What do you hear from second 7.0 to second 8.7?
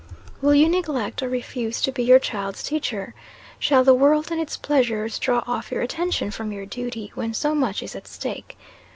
when so much is at stake?